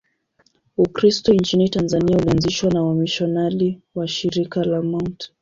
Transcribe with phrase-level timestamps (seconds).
[0.77, 5.31] Ukristo nchini Tanzania ulianzishwa na wamisionari wa Shirika la Mt.